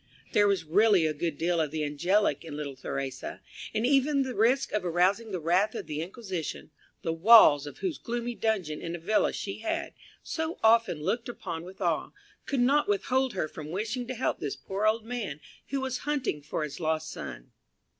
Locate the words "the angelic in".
1.69-2.57